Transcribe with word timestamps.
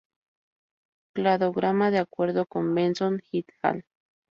Cladograma 1.13 1.91
de 1.91 1.99
acuerdo 1.99 2.47
con 2.47 2.73
Benson 2.73 3.21
"et 3.33 3.45
al. 3.61 3.85